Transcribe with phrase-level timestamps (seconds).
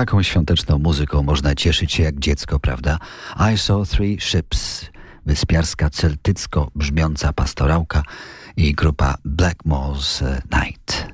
[0.00, 2.98] Taką świąteczną muzyką można cieszyć się jak dziecko, prawda?
[3.54, 4.86] I saw three ships.
[5.26, 8.02] Wyspiarska, celtycko brzmiąca pastorałka
[8.56, 10.24] i grupa Blackmore's
[10.62, 11.06] Night.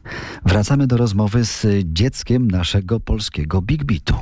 [0.44, 4.16] Wracamy do rozmowy z dzieckiem naszego polskiego Big Beatu.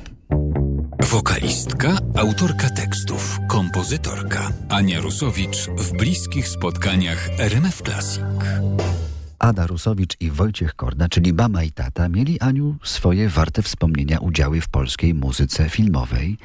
[1.00, 8.22] Wokalistka, autorka tekstów, kompozytorka Ania Rusowicz w bliskich spotkaniach RMF Classic.
[9.44, 14.60] Ada Rusowicz i Wojciech Korda, czyli mama i tata, mieli Aniu swoje warte wspomnienia udziały
[14.60, 16.38] w polskiej muzyce filmowej.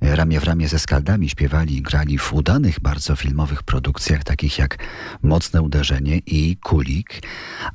[0.00, 4.78] Ramię w ramię ze skaldami śpiewali i grali w udanych bardzo filmowych produkcjach, takich jak
[5.22, 7.22] Mocne Uderzenie i Kulik,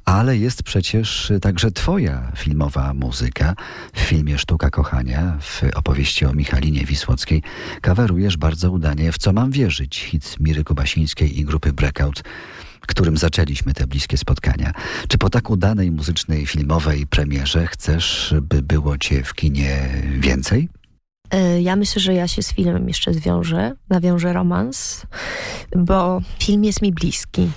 [0.05, 3.55] ale jest przecież także twoja filmowa muzyka.
[3.93, 7.43] W filmie Sztuka Kochania, w opowieści o Michalinie Wisłockiej,
[7.81, 12.23] kawerujesz bardzo udanie w Co mam wierzyć, hit Miry Kubasińskiej i grupy Breakout
[12.99, 14.71] którym zaczęliśmy te bliskie spotkania.
[15.07, 20.69] Czy po tak udanej muzycznej, filmowej premierze chcesz, by było cię w kinie więcej?
[21.31, 25.05] E, ja myślę, że ja się z filmem jeszcze zwiążę, nawiążę romans,
[25.75, 27.49] bo film jest mi bliski.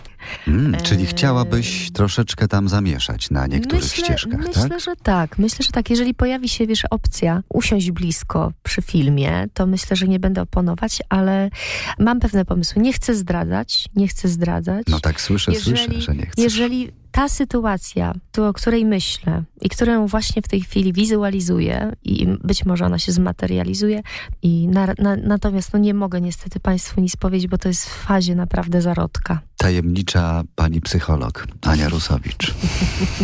[0.48, 4.81] Mm, czyli chciałabyś troszeczkę tam zamieszać na niektórych myślę, ścieżkach, myślę, tak?
[4.81, 5.39] że tak.
[5.39, 5.91] Myślę, że tak.
[5.91, 11.03] Jeżeli pojawi się, wiesz, opcja usiąść blisko przy filmie, to myślę, że nie będę oponować,
[11.09, 11.51] ale
[11.98, 12.83] mam pewne pomysły.
[12.83, 14.87] Nie chcę zdradzać, nie chcę zdradzać.
[14.89, 16.45] No tak słyszę, jeżeli, słyszę, że nie chcesz.
[16.45, 22.27] Jeżeli ta sytuacja, tu, o której myślę i którą właśnie w tej chwili wizualizuję i
[22.27, 24.03] być może ona się zmaterializuje
[24.42, 27.92] i na, na, natomiast no nie mogę niestety Państwu nic powiedzieć, bo to jest w
[27.92, 29.41] fazie naprawdę zarodka.
[29.62, 32.55] Tajemnicza pani psycholog Ania Rusowicz.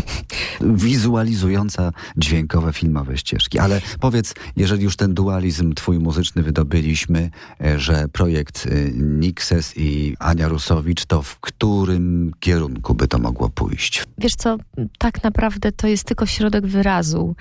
[0.84, 3.58] Wizualizująca dźwiękowe, filmowe ścieżki.
[3.58, 7.30] Ale powiedz, jeżeli już ten dualizm twój muzyczny wydobyliśmy,
[7.64, 13.48] e, że projekt e, Nixes i Ania Rusowicz, to w którym kierunku by to mogło
[13.48, 14.04] pójść?
[14.18, 14.56] Wiesz co,
[14.98, 17.34] tak naprawdę to jest tylko środek wyrazu.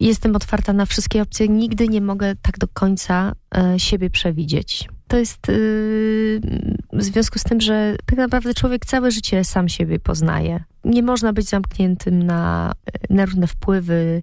[0.00, 1.48] Jestem otwarta na wszystkie opcje.
[1.48, 4.88] Nigdy nie mogę tak do końca e, siebie przewidzieć.
[5.08, 6.40] To jest yy,
[6.92, 10.64] w związku z tym, że tak naprawdę człowiek całe życie sam siebie poznaje.
[10.84, 12.72] Nie można być zamkniętym na,
[13.10, 14.22] na różne wpływy.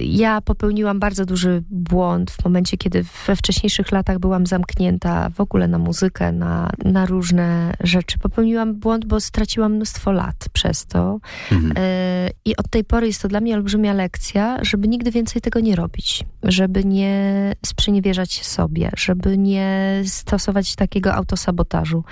[0.00, 5.68] Ja popełniłam bardzo duży błąd w momencie, kiedy we wcześniejszych latach byłam zamknięta w ogóle
[5.68, 8.18] na muzykę, na, na różne rzeczy.
[8.18, 11.20] Popełniłam błąd, bo straciłam mnóstwo lat przez to.
[11.52, 11.74] Mhm.
[12.44, 15.76] I od tej pory jest to dla mnie olbrzymia lekcja, żeby nigdy więcej tego nie
[15.76, 16.24] robić.
[16.42, 22.04] Żeby nie sprzeniewierzać sobie, żeby nie stosować takiego autosabotażu.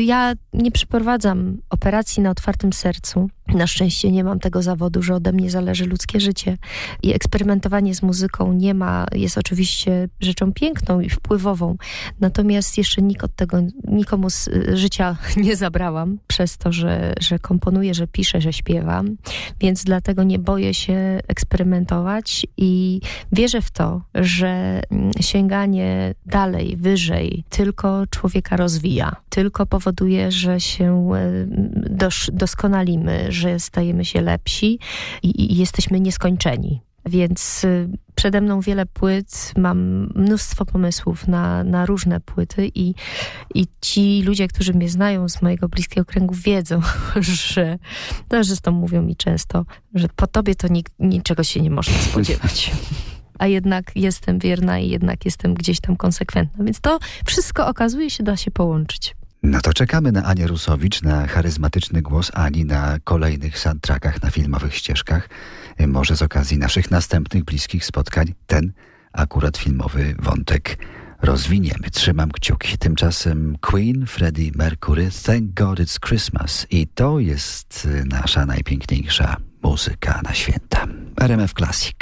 [0.00, 3.30] Ja nie przeprowadzam operacji na otwartym sercu.
[3.48, 6.58] Na szczęście nie mam tego zawodu, że ode mnie zależy ludzkie życie.
[7.02, 11.76] I eksperymentowanie z muzyką nie ma, jest oczywiście rzeczą piękną i wpływową.
[12.20, 13.58] Natomiast jeszcze nikt od tego,
[13.88, 19.16] nikomu z y, życia nie zabrałam przez to, że, że komponuję, że piszę, że śpiewam.
[19.60, 23.00] Więc dlatego nie boję się eksperymentować i
[23.32, 29.16] wierzę w to, że mm, sięganie dalej, wyżej tylko człowieka rozwija.
[29.28, 31.46] Tylko powoduje, że się y,
[31.90, 34.78] dos doskonalimy, że stajemy się lepsi
[35.22, 36.73] i, i jesteśmy nieskończeni.
[37.06, 42.94] Więc y, przede mną wiele płyt, mam mnóstwo pomysłów na, na różne płyty i,
[43.54, 46.80] i ci ludzie, którzy mnie znają z mojego bliskiego kręgu wiedzą,
[47.54, 47.78] że
[48.30, 49.64] no, zresztą mówią mi często,
[49.94, 52.70] że po tobie to nik, niczego się nie można spodziewać.
[53.38, 56.64] A jednak jestem wierna i jednak jestem gdzieś tam konsekwentna.
[56.64, 59.14] Więc to wszystko okazuje się da się połączyć.
[59.44, 64.74] No to czekamy na Anię Rusowicz, na charyzmatyczny głos Ani na kolejnych soundtrackach, na filmowych
[64.74, 65.28] ścieżkach.
[65.86, 68.72] Może z okazji naszych następnych bliskich spotkań ten
[69.12, 70.78] akurat filmowy wątek
[71.22, 71.90] rozwiniemy.
[71.92, 72.78] Trzymam kciuki.
[72.78, 76.66] Tymczasem Queen, Freddie Mercury, Thank God It's Christmas.
[76.70, 80.86] I to jest nasza najpiękniejsza muzyka na święta.
[81.20, 81.96] RMF Classic.